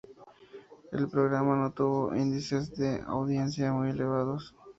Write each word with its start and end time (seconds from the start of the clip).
El 0.91 1.09
programa 1.11 1.55
no 1.55 1.73
tuvo 1.73 2.07
unos 2.07 2.17
índices 2.17 2.75
de 2.75 3.03
audiencia 3.05 3.71
muy 3.71 3.91
elevados. 3.91 4.55